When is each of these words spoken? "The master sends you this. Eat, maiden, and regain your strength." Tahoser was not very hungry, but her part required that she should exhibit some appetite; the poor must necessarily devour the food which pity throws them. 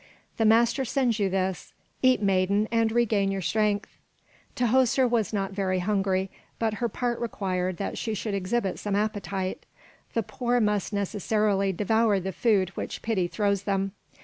"The 0.37 0.45
master 0.45 0.83
sends 0.83 1.19
you 1.19 1.29
this. 1.29 1.73
Eat, 2.01 2.23
maiden, 2.23 2.67
and 2.71 2.91
regain 2.91 3.29
your 3.29 3.43
strength." 3.43 3.99
Tahoser 4.55 5.07
was 5.07 5.31
not 5.31 5.51
very 5.51 5.77
hungry, 5.77 6.31
but 6.57 6.73
her 6.81 6.89
part 6.89 7.19
required 7.19 7.77
that 7.77 7.99
she 7.99 8.15
should 8.15 8.33
exhibit 8.33 8.79
some 8.79 8.95
appetite; 8.95 9.63
the 10.15 10.23
poor 10.23 10.59
must 10.59 10.91
necessarily 10.91 11.71
devour 11.71 12.19
the 12.19 12.31
food 12.33 12.69
which 12.71 13.03
pity 13.03 13.27
throws 13.27 13.61
them. 13.65 13.91